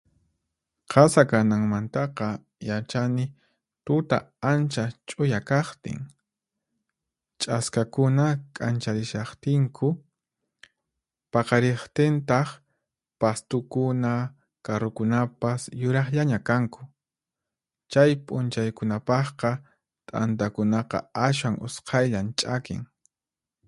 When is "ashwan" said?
21.25-21.55